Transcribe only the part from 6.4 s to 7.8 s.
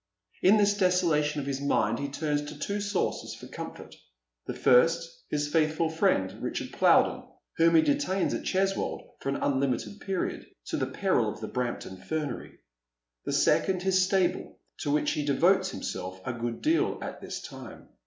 Richard Plowden, whom